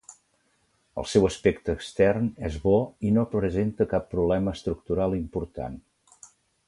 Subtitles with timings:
[1.01, 2.73] El seu aspecte extern és bo
[3.09, 5.77] i no presenta cap problema estructural important.